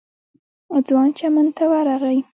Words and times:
ځوان 0.87 1.09
چمن 1.17 1.47
ته 1.57 1.63
ورغی. 1.71 2.19